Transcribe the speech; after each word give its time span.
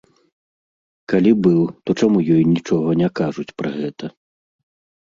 Калі 1.13 1.31
быў, 1.47 1.61
то 1.83 1.89
чаму 2.01 2.19
ёй 2.37 2.43
нічога 2.57 2.99
не 3.05 3.09
кажуць 3.21 3.51
пра 3.63 3.69
гэта? 3.79 4.05